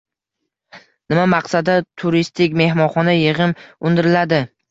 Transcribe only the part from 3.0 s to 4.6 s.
yig’im undiriladi?